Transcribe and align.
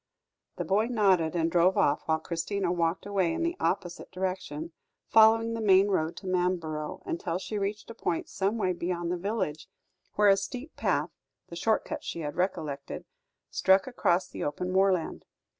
The 0.55 0.65
boy 0.65 0.87
nodded 0.87 1.35
and 1.35 1.51
drove 1.51 1.77
off, 1.77 2.07
whilst 2.07 2.23
Christina 2.23 2.71
walked 2.71 3.05
away 3.05 3.31
in 3.31 3.43
the 3.43 3.55
opposite 3.59 4.09
direction, 4.11 4.71
following 5.09 5.53
the 5.53 5.61
main 5.61 5.89
road 5.89 6.17
to 6.17 6.25
Manborough, 6.27 7.03
until 7.05 7.37
she 7.37 7.59
reached 7.59 7.87
a 7.91 7.93
point 7.93 8.27
some 8.27 8.57
way 8.57 8.73
beyond 8.73 9.11
the 9.11 9.15
village, 9.17 9.67
where 10.15 10.29
a 10.29 10.37
steep 10.37 10.75
path 10.75 11.11
the 11.49 11.55
short 11.55 11.85
cut 11.85 12.03
she 12.03 12.21
had 12.21 12.35
recollected 12.35 13.05
struck 13.51 13.85
across 13.85 14.27
the 14.27 14.43
open 14.43 14.71
moorland. 14.71 15.23